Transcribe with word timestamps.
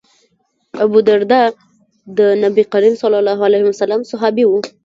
ابوالدرداء 0.83 1.47
د 2.17 2.19
نبي 2.43 2.63
کریم 2.73 2.93
ص 3.01 3.03
صحابي 4.11 4.45
و. 4.47 4.51